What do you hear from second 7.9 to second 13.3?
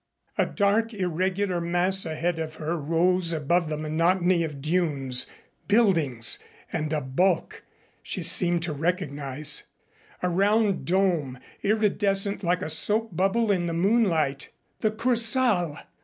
she seemed to recognize a round dome iridescent like a soap